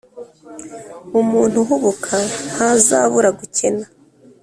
umuntu 1.19 1.55
uhubuka 1.63 2.15
ntazabura 2.51 3.29
gukena 3.39 3.85